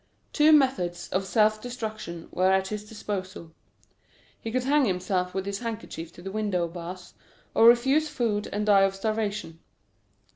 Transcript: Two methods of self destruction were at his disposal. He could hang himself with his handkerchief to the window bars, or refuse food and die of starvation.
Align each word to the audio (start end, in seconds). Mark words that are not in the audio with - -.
Two 0.33 0.51
methods 0.51 1.09
of 1.09 1.25
self 1.27 1.61
destruction 1.61 2.27
were 2.31 2.51
at 2.51 2.69
his 2.69 2.89
disposal. 2.89 3.53
He 4.39 4.51
could 4.51 4.63
hang 4.63 4.85
himself 4.85 5.35
with 5.35 5.45
his 5.45 5.59
handkerchief 5.59 6.11
to 6.13 6.23
the 6.23 6.31
window 6.31 6.67
bars, 6.67 7.13
or 7.53 7.67
refuse 7.67 8.09
food 8.09 8.47
and 8.51 8.65
die 8.65 8.81
of 8.81 8.95
starvation. 8.95 9.59